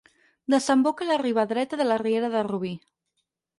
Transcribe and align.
Desemboca 0.53 1.03
a 1.05 1.09
la 1.09 1.19
riba 1.23 1.45
dreta 1.53 1.81
de 1.83 1.87
la 1.89 1.99
riera 2.05 2.33
de 2.39 2.43
Rubí. 2.51 2.75